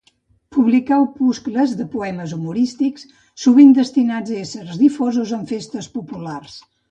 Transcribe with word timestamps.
Publicà 0.55 0.95
opuscles 1.01 1.75
de 1.81 1.85
poemes 1.95 2.33
humorístics, 2.37 3.05
sovint 3.43 3.77
destinats 3.81 4.33
a 4.37 4.41
ésser 4.45 4.65
difosos 4.83 5.35
en 5.41 5.47
festes 5.55 5.91
populars. 5.99 6.57